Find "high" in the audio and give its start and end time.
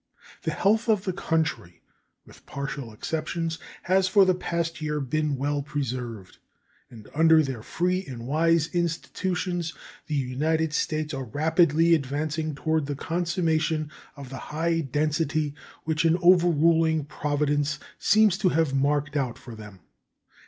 14.49-14.79